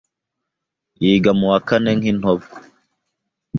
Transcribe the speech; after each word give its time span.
Yiga 1.03 1.31
mu 1.39 1.45
wa 1.51 1.59
kane 1.67 1.91
kintobo 2.03 2.45